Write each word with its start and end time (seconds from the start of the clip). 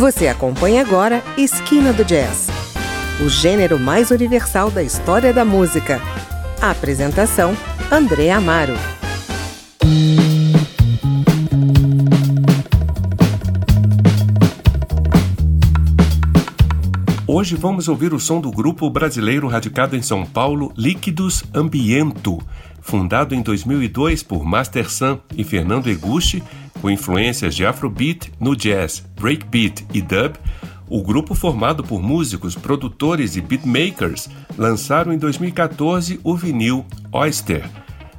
Você 0.00 0.28
acompanha 0.28 0.80
agora 0.80 1.22
Esquina 1.36 1.92
do 1.92 2.02
Jazz, 2.06 2.48
o 3.22 3.28
gênero 3.28 3.78
mais 3.78 4.10
universal 4.10 4.70
da 4.70 4.82
história 4.82 5.30
da 5.30 5.44
música. 5.44 6.00
A 6.58 6.70
apresentação: 6.70 7.54
André 7.92 8.30
Amaro. 8.30 8.72
Hoje 17.26 17.54
vamos 17.54 17.86
ouvir 17.86 18.14
o 18.14 18.18
som 18.18 18.40
do 18.40 18.50
grupo 18.50 18.88
brasileiro 18.88 19.48
radicado 19.48 19.96
em 19.96 20.02
São 20.02 20.24
Paulo, 20.24 20.72
Líquidos 20.78 21.44
Ambiento, 21.54 22.38
fundado 22.80 23.34
em 23.34 23.42
2002 23.42 24.22
por 24.22 24.46
Master 24.46 24.90
Sam 24.90 25.20
e 25.36 25.44
Fernando 25.44 25.90
Eguchi 25.90 26.42
com 26.80 26.90
influências 26.90 27.54
de 27.54 27.64
Afrobeat 27.64 28.32
no 28.40 28.56
jazz, 28.56 29.04
breakbeat 29.18 29.86
e 29.92 30.00
dub, 30.00 30.36
o 30.88 31.02
grupo 31.02 31.36
formado 31.36 31.84
por 31.84 32.02
músicos, 32.02 32.56
produtores 32.56 33.36
e 33.36 33.40
beatmakers 33.40 34.28
lançaram 34.58 35.12
em 35.12 35.18
2014 35.18 36.18
o 36.24 36.34
vinil 36.34 36.84
Oyster. 37.12 37.64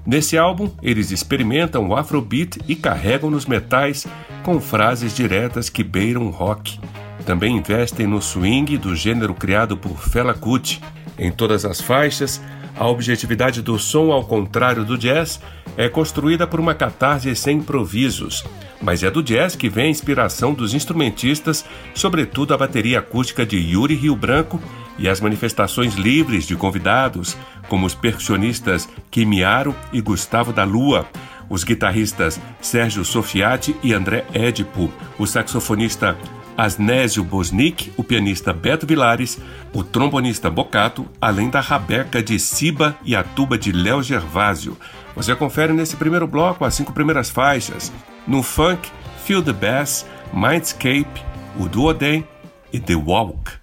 Nesse 0.05 0.37
álbum, 0.37 0.71
eles 0.81 1.11
experimentam 1.11 1.87
o 1.87 1.95
Afrobeat 1.95 2.59
e 2.67 2.75
carregam 2.75 3.29
nos 3.29 3.45
metais 3.45 4.07
com 4.41 4.59
frases 4.59 5.13
diretas 5.13 5.70
que 5.70 5.84
beiram 5.84 6.29
rock. 6.29 6.79
Também 7.25 7.57
investem 7.57 8.07
no 8.07 8.21
swing 8.21 8.77
do 8.77 8.95
gênero 8.95 9.34
criado 9.34 9.77
por 9.77 9.99
Fela 9.99 10.34
Kuti. 10.34 10.81
Em 11.20 11.31
todas 11.31 11.65
as 11.65 11.79
faixas, 11.79 12.41
a 12.81 12.88
objetividade 12.88 13.62
do 13.62 13.77
som, 13.77 14.12
ao 14.12 14.26
contrário 14.26 14.84
do 14.84 14.98
jazz, 14.98 15.40
é 15.77 15.88
construída 15.88 16.48
por 16.48 16.59
uma 16.59 16.73
catarse 16.73 17.35
sem 17.35 17.57
improvisos, 17.59 18.44
mas 18.81 19.04
é 19.04 19.12
do 19.12 19.21
jazz 19.21 19.55
que 19.55 19.70
vem 19.70 19.85
a 19.85 19.90
inspiração 19.90 20.52
dos 20.52 20.73
instrumentistas, 20.73 21.63
sobretudo 21.94 22.55
a 22.55 22.57
bateria 22.57 22.98
acústica 22.98 23.45
de 23.45 23.55
Yuri 23.55 23.94
Rio 23.94 24.16
Branco 24.16 24.59
e 24.98 25.07
as 25.07 25.21
manifestações 25.21 25.93
livres 25.93 26.48
de 26.48 26.55
convidados, 26.55 27.38
como 27.70 27.85
os 27.85 27.93
percussionistas 27.93 28.90
Kimiaro 29.12 29.76
e 29.93 30.01
Gustavo 30.01 30.51
da 30.51 30.63
Lua, 30.63 31.05
os 31.48 31.63
guitarristas 31.63 32.41
Sérgio 32.60 33.05
Sofiati 33.05 33.76
e 33.84 33.93
André 33.93 34.26
Edipo, 34.34 34.91
o 35.20 35.27
saxofonista 35.27 36.18
Asnésio 36.57 37.24
Bosnick, 37.24 37.91
o 37.98 38.04
pianista 38.04 38.54
Beto 38.54 38.85
Vilares, 38.85 39.40
o 39.74 39.84
trombonista 39.84 40.49
Bocato, 40.49 41.05
além 41.20 41.49
da 41.49 41.60
rabeca 41.60 42.21
de 42.21 42.38
Siba 42.40 42.96
e 43.04 43.16
a 43.16 43.24
tuba 43.24 43.57
de 43.57 43.71
Léo 43.71 44.04
Gervásio. 44.04 44.77
Você 45.16 45.35
confere 45.35 45.74
nesse 45.74 45.96
primeiro 45.96 46.27
bloco 46.27 46.66
as 46.66 46.74
cinco 46.74 46.94
primeiras 46.94 47.29
faixas. 47.29 47.91
No 48.27 48.44
funk, 48.44 48.90
Feel 49.26 49.41
the 49.41 49.54
Bass, 49.54 50.05
Mindscape, 50.34 51.24
o 51.60 51.68
Duodem 51.68 52.27
e 52.72 52.79
The 52.79 52.96
Walk. 52.96 53.60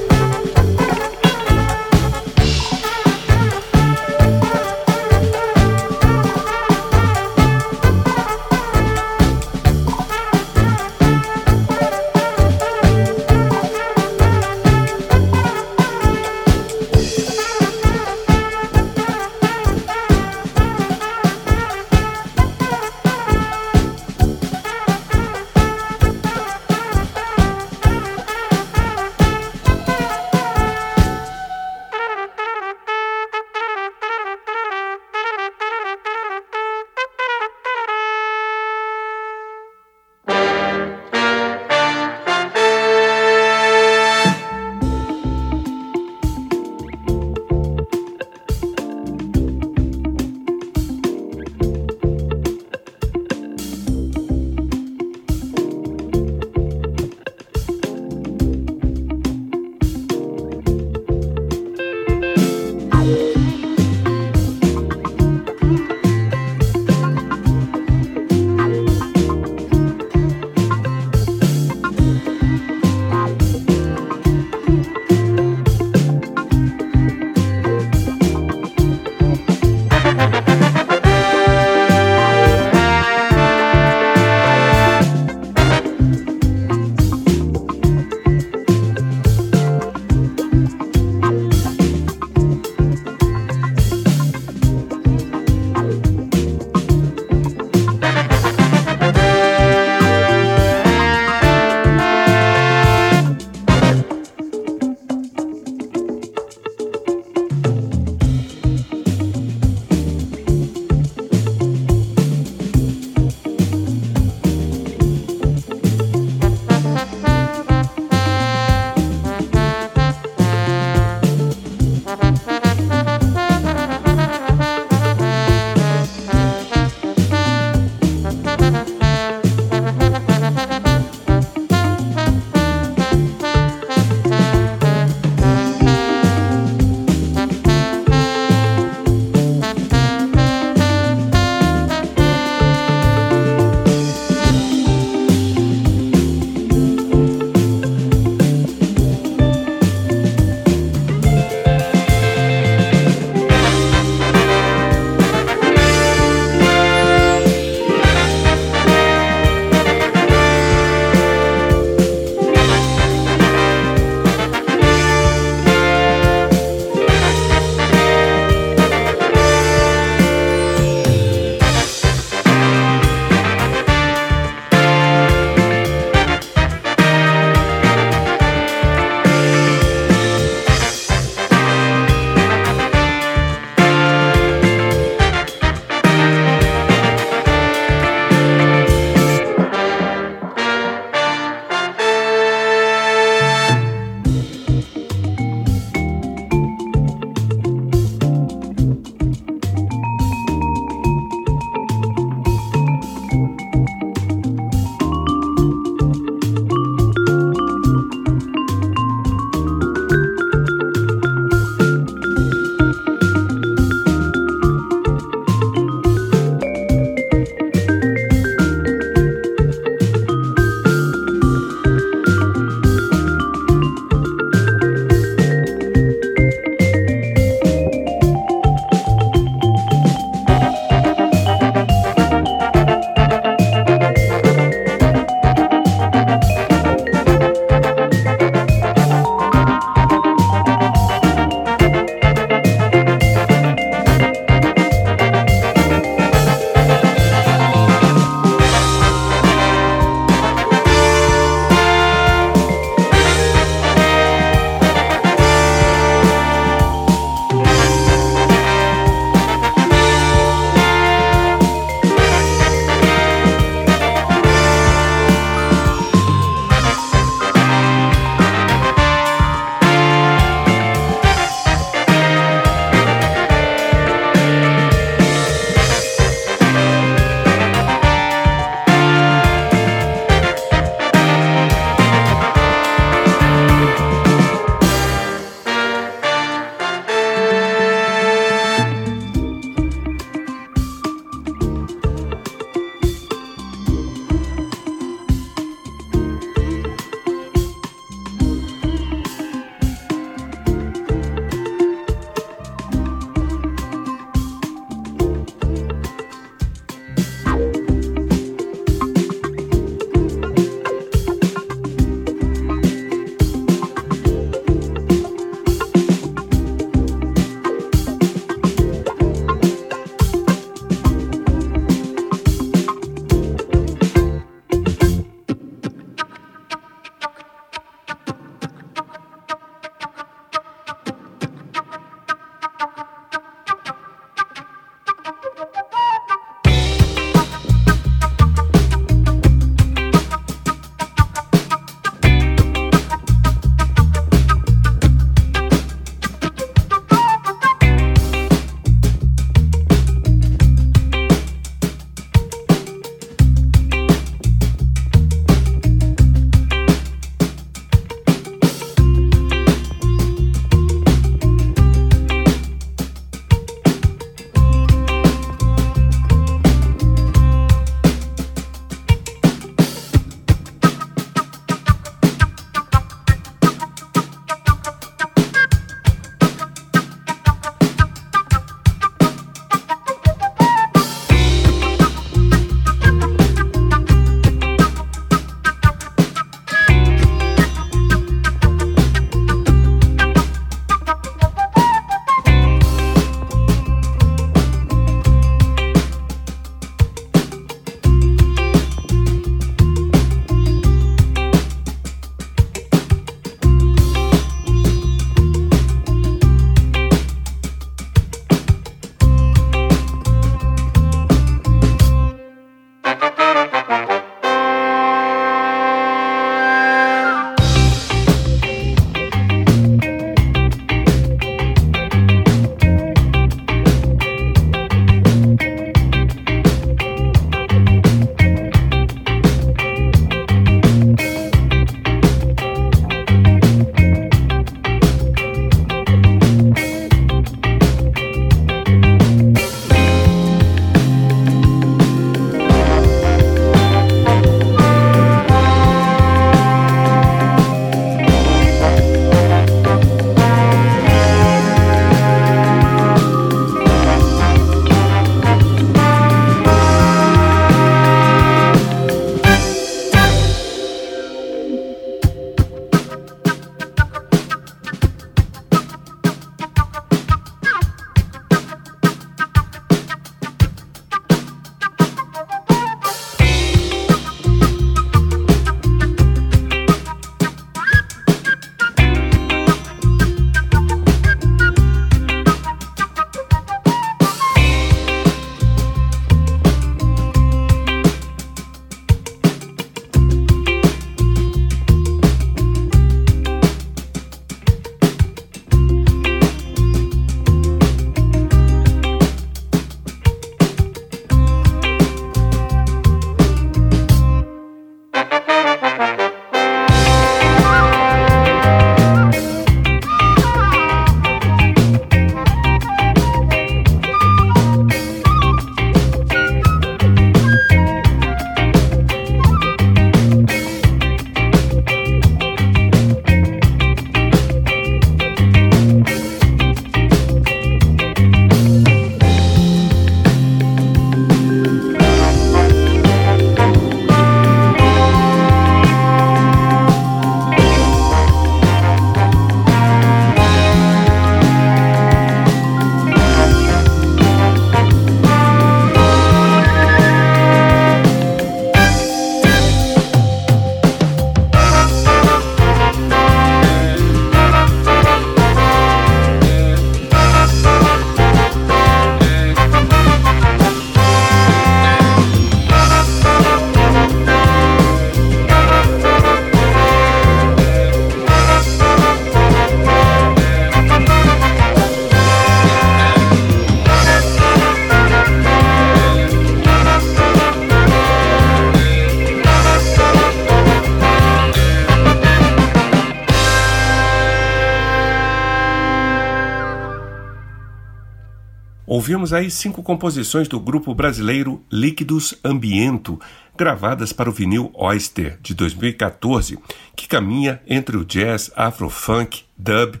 Ouvimos 589.04 589.34
aí 589.34 589.50
cinco 589.50 589.82
composições 589.82 590.48
do 590.48 590.58
grupo 590.58 590.94
brasileiro 590.94 591.62
Líquidos 591.70 592.34
Ambiento, 592.42 593.20
gravadas 593.54 594.14
para 594.14 594.30
o 594.30 594.32
vinil 594.32 594.70
Oyster 594.72 595.38
de 595.42 595.52
2014, 595.52 596.58
que 596.96 597.06
caminha 597.06 597.60
entre 597.66 597.98
o 597.98 598.04
jazz, 598.06 598.50
afro-funk, 598.56 599.42
dub 599.58 600.00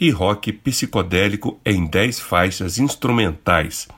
e 0.00 0.08
rock 0.08 0.52
psicodélico 0.52 1.60
em 1.66 1.84
dez 1.84 2.20
faixas 2.20 2.78
instrumentais. 2.78 3.88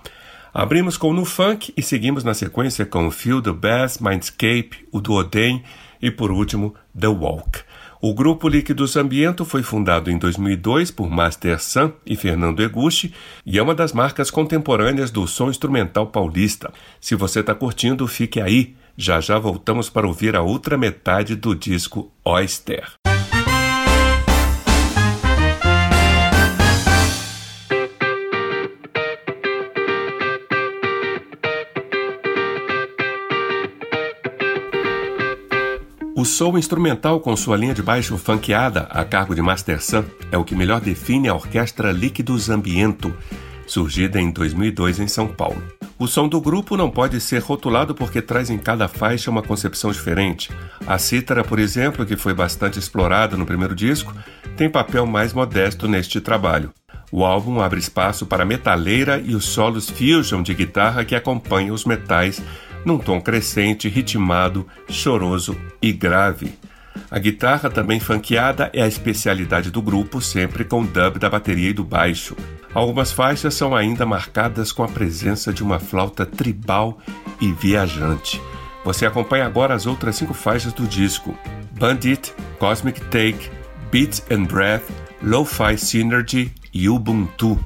Abrimos 0.54 0.96
com 0.96 1.12
No 1.12 1.26
Funk 1.26 1.74
e 1.76 1.82
seguimos 1.82 2.24
na 2.24 2.32
sequência 2.32 2.86
com 2.86 3.10
Feel 3.10 3.42
the 3.42 3.52
Bass, 3.52 3.98
Mindscape, 3.98 4.88
o 4.90 5.02
Duoden 5.02 5.62
e, 6.00 6.10
por 6.10 6.30
último, 6.30 6.74
The 6.98 7.08
Walk. 7.08 7.60
O 8.00 8.12
grupo 8.12 8.48
Líquidos 8.48 8.94
Ambiento 8.96 9.44
foi 9.44 9.62
fundado 9.62 10.10
em 10.10 10.18
2002 10.18 10.90
por 10.90 11.10
Master 11.10 11.58
Sam 11.60 11.92
e 12.04 12.14
Fernando 12.14 12.62
Eguchi 12.62 13.14
e 13.44 13.58
é 13.58 13.62
uma 13.62 13.74
das 13.74 13.92
marcas 13.92 14.30
contemporâneas 14.30 15.10
do 15.10 15.26
som 15.26 15.48
instrumental 15.48 16.06
paulista. 16.08 16.72
Se 17.00 17.14
você 17.14 17.40
está 17.40 17.54
curtindo, 17.54 18.06
fique 18.06 18.40
aí. 18.40 18.74
Já 18.98 19.20
já 19.20 19.38
voltamos 19.38 19.88
para 19.88 20.06
ouvir 20.06 20.36
a 20.36 20.42
outra 20.42 20.76
metade 20.76 21.34
do 21.34 21.54
disco 21.54 22.12
Oyster. 22.24 22.84
O 36.18 36.24
soul 36.24 36.56
instrumental 36.56 37.20
com 37.20 37.36
sua 37.36 37.58
linha 37.58 37.74
de 37.74 37.82
baixo 37.82 38.16
funkeada 38.16 38.88
a 38.88 39.04
cargo 39.04 39.34
de 39.34 39.42
Master 39.42 39.82
Sam 39.82 40.06
é 40.32 40.38
o 40.38 40.44
que 40.44 40.54
melhor 40.54 40.80
define 40.80 41.28
a 41.28 41.34
orquestra 41.34 41.92
Líquidos 41.92 42.48
Ambiento, 42.48 43.14
surgida 43.66 44.18
em 44.18 44.30
2002 44.30 44.98
em 44.98 45.08
São 45.08 45.28
Paulo. 45.28 45.62
O 45.98 46.06
som 46.06 46.26
do 46.26 46.40
grupo 46.40 46.74
não 46.74 46.90
pode 46.90 47.20
ser 47.20 47.42
rotulado 47.42 47.94
porque 47.94 48.22
traz 48.22 48.48
em 48.48 48.56
cada 48.56 48.88
faixa 48.88 49.30
uma 49.30 49.42
concepção 49.42 49.92
diferente. 49.92 50.50
A 50.86 50.96
cítara, 50.96 51.44
por 51.44 51.58
exemplo, 51.58 52.06
que 52.06 52.16
foi 52.16 52.32
bastante 52.32 52.78
explorada 52.78 53.36
no 53.36 53.44
primeiro 53.44 53.74
disco, 53.74 54.14
tem 54.56 54.70
papel 54.70 55.04
mais 55.04 55.34
modesto 55.34 55.86
neste 55.86 56.18
trabalho. 56.18 56.72
O 57.12 57.26
álbum 57.26 57.60
abre 57.60 57.78
espaço 57.78 58.24
para 58.24 58.42
a 58.42 58.46
metaleira 58.46 59.22
e 59.22 59.34
os 59.34 59.44
solos 59.44 59.90
fusion 59.90 60.42
de 60.42 60.54
guitarra 60.54 61.04
que 61.04 61.14
acompanham 61.14 61.74
os 61.74 61.84
metais 61.84 62.42
num 62.86 62.98
tom 62.98 63.20
crescente, 63.20 63.88
ritmado, 63.88 64.64
choroso 64.88 65.56
e 65.82 65.92
grave. 65.92 66.54
A 67.10 67.18
guitarra, 67.18 67.68
também 67.68 67.98
funkeada, 67.98 68.70
é 68.72 68.80
a 68.80 68.86
especialidade 68.86 69.72
do 69.72 69.82
grupo, 69.82 70.20
sempre 70.20 70.64
com 70.64 70.84
dub 70.84 71.18
da 71.18 71.28
bateria 71.28 71.70
e 71.70 71.74
do 71.74 71.84
baixo. 71.84 72.36
Algumas 72.72 73.10
faixas 73.10 73.54
são 73.54 73.74
ainda 73.74 74.06
marcadas 74.06 74.70
com 74.70 74.84
a 74.84 74.88
presença 74.88 75.52
de 75.52 75.64
uma 75.64 75.80
flauta 75.80 76.24
tribal 76.24 76.98
e 77.40 77.50
viajante. 77.50 78.40
Você 78.84 79.04
acompanha 79.04 79.46
agora 79.46 79.74
as 79.74 79.84
outras 79.84 80.14
cinco 80.14 80.32
faixas 80.32 80.72
do 80.72 80.86
disco: 80.86 81.36
Bandit, 81.72 82.32
Cosmic 82.58 83.00
Take, 83.06 83.50
Beats 83.90 84.22
and 84.30 84.44
Breath, 84.44 84.84
Lo-Fi 85.20 85.76
Synergy 85.76 86.52
e 86.72 86.88
Ubuntu. 86.88 87.58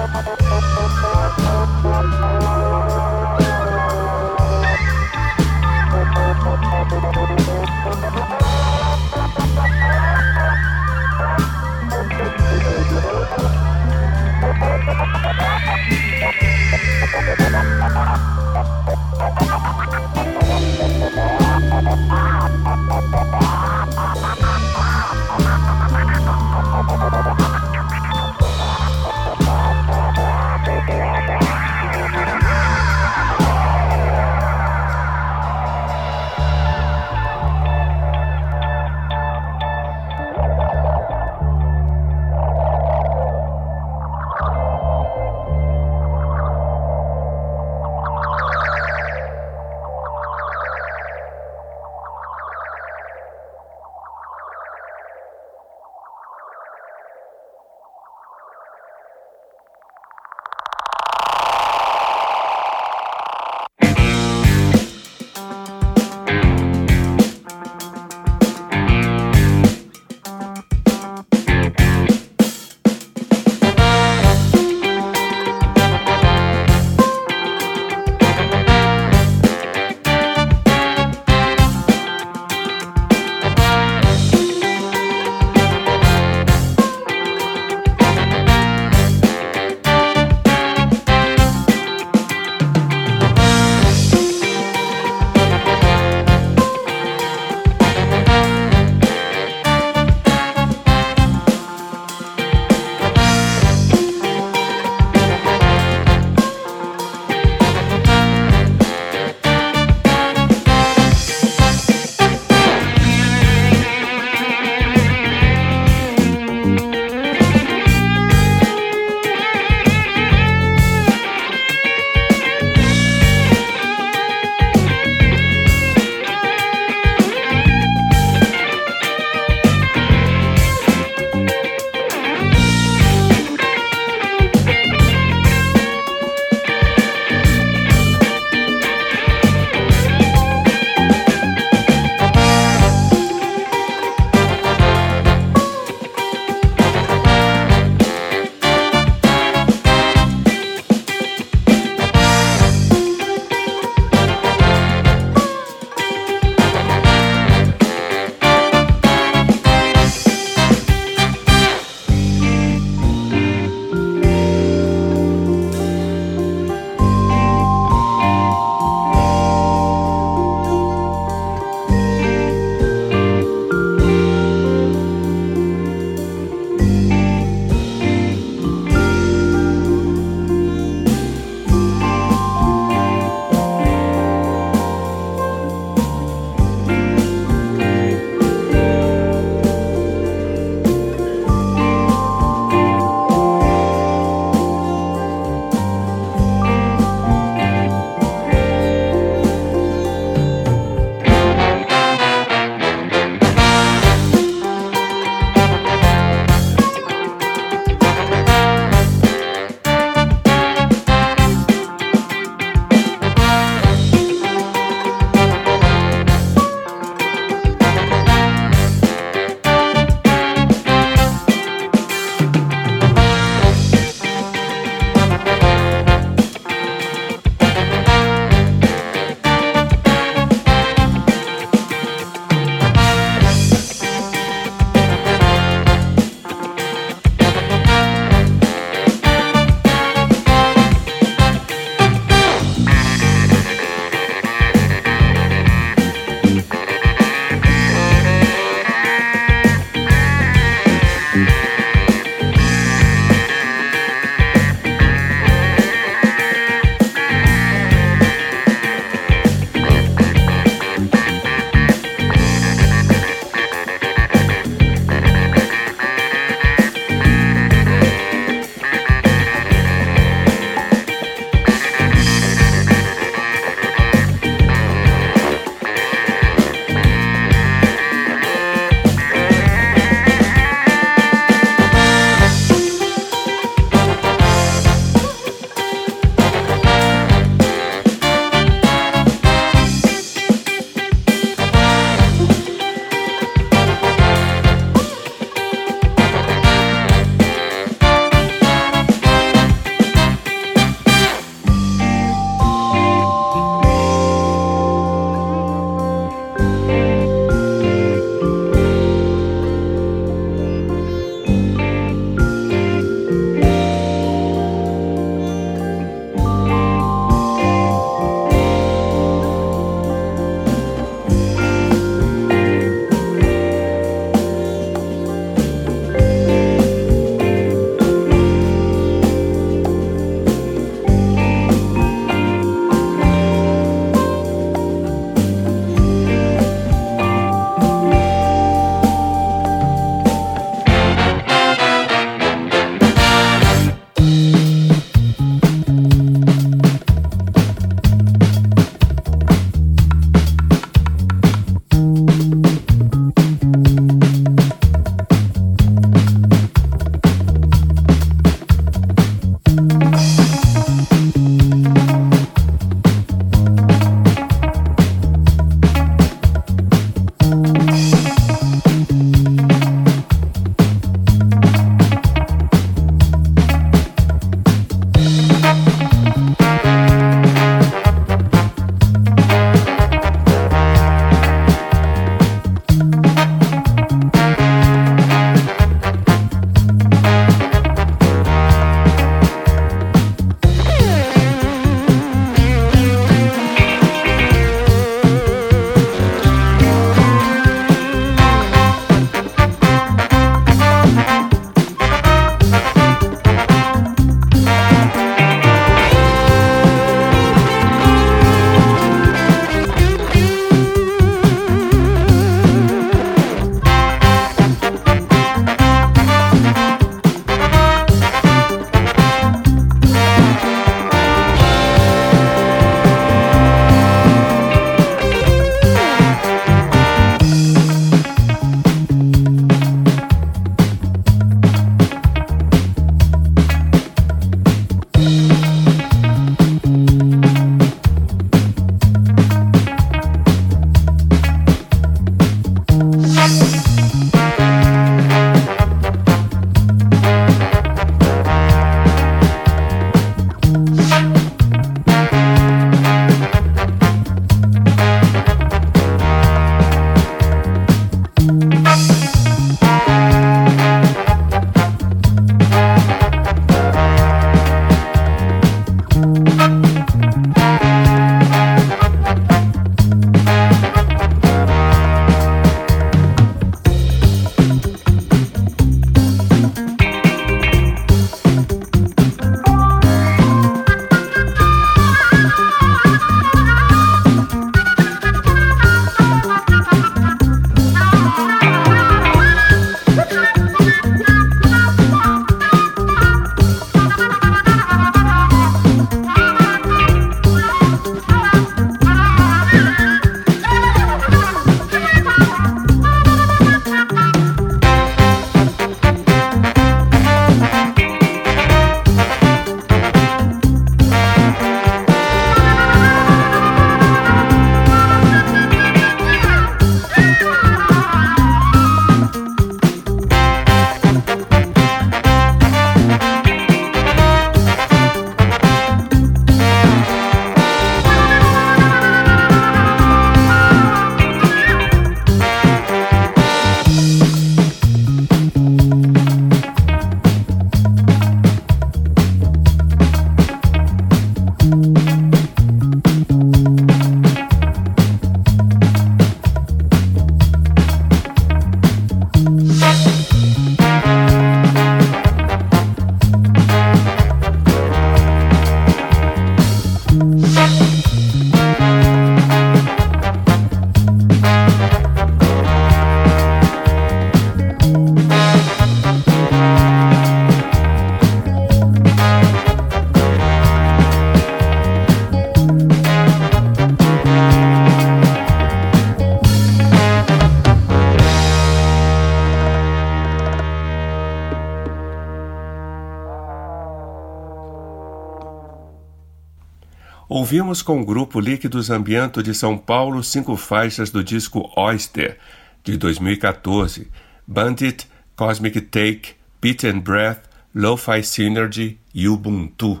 Ouvimos 587.28 587.82
com 587.82 588.00
o 588.00 588.04
grupo 588.04 588.38
Líquidos 588.38 588.88
Ambiento 588.88 589.42
de 589.42 589.52
São 589.52 589.76
Paulo 589.76 590.22
cinco 590.22 590.56
faixas 590.56 591.10
do 591.10 591.24
disco 591.24 591.68
Oyster, 591.76 592.38
de 592.84 592.96
2014, 592.96 594.08
Bandit, 594.46 595.08
Cosmic 595.34 595.80
Take, 595.80 596.34
Beat 596.62 596.84
and 596.84 597.00
Breath, 597.00 597.42
Lo-Fi 597.74 598.22
Synergy 598.22 599.00
e 599.12 599.28
Ubuntu. 599.28 600.00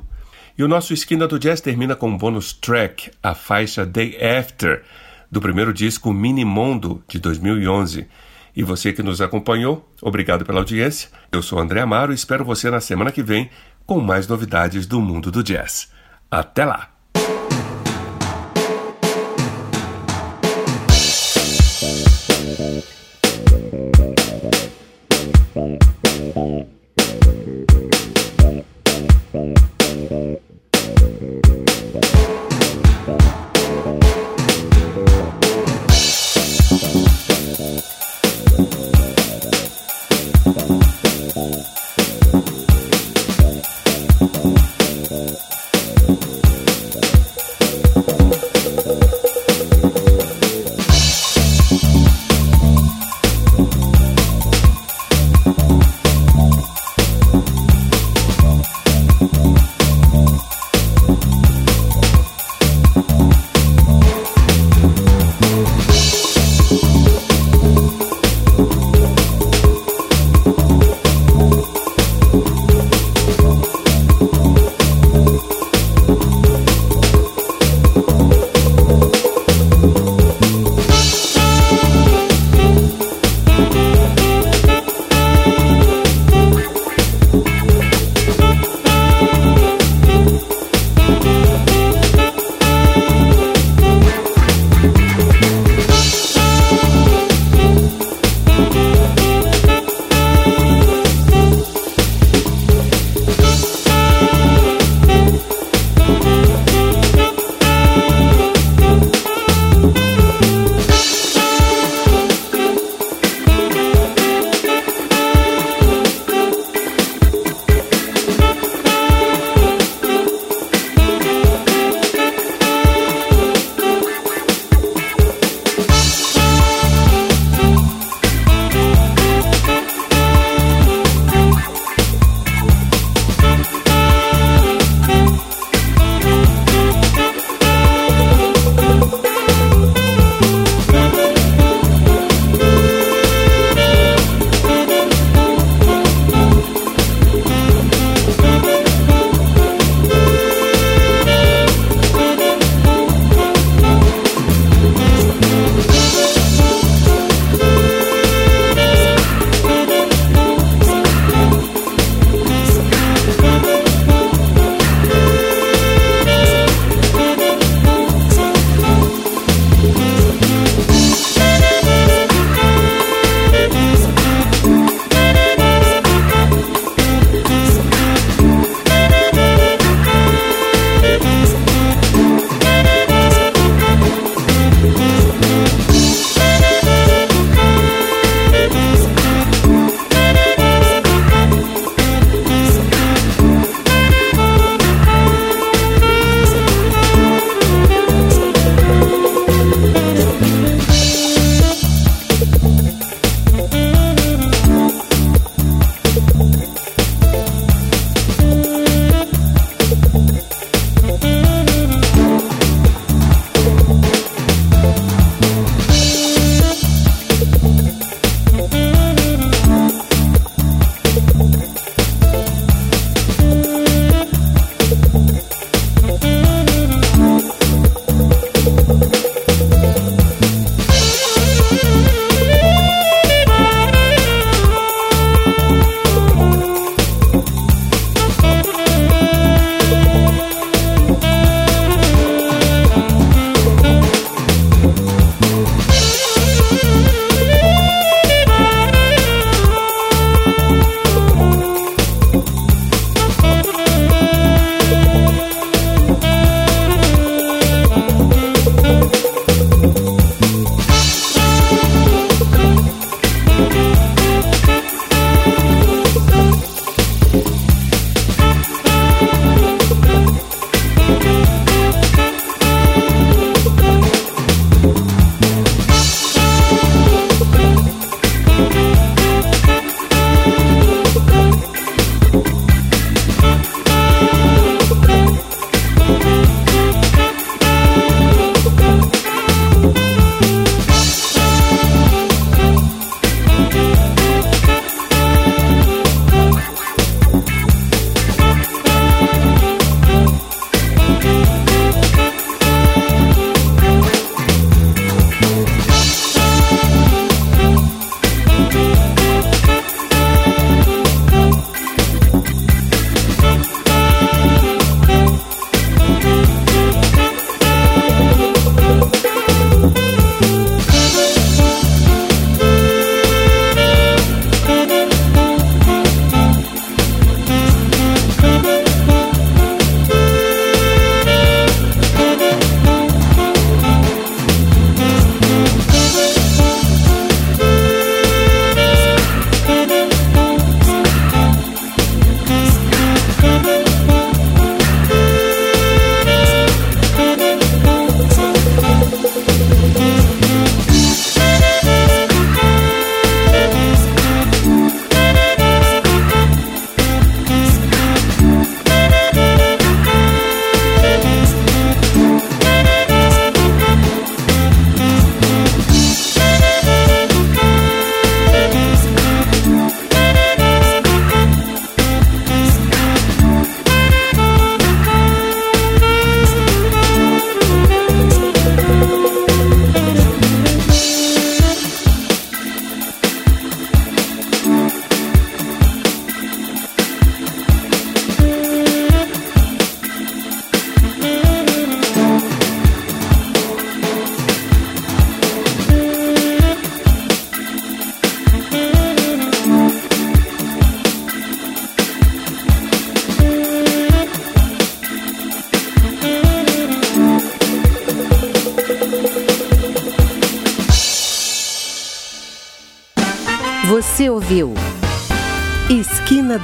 E 0.56 0.62
o 0.62 0.68
nosso 0.68 0.94
Esquina 0.94 1.26
do 1.26 1.36
Jazz 1.36 1.60
termina 1.60 1.96
com 1.96 2.10
um 2.10 2.16
bônus 2.16 2.52
track, 2.52 3.10
a 3.20 3.34
faixa 3.34 3.84
Day 3.84 4.16
After, 4.24 4.84
do 5.28 5.40
primeiro 5.40 5.72
disco 5.72 6.12
Minimondo, 6.12 7.02
de 7.08 7.18
2011. 7.18 8.06
E 8.54 8.62
você 8.62 8.92
que 8.92 9.02
nos 9.02 9.20
acompanhou, 9.20 9.92
obrigado 10.00 10.44
pela 10.44 10.60
audiência. 10.60 11.10
Eu 11.32 11.42
sou 11.42 11.58
André 11.58 11.80
Amaro 11.80 12.12
e 12.12 12.14
espero 12.14 12.44
você 12.44 12.70
na 12.70 12.80
semana 12.80 13.10
que 13.10 13.22
vem 13.22 13.50
com 13.84 13.98
mais 13.98 14.28
novidades 14.28 14.86
do 14.86 15.00
mundo 15.00 15.32
do 15.32 15.42
jazz. 15.42 15.90
Até 16.30 16.64
lá! 16.64 16.95
Bye. 22.58 22.96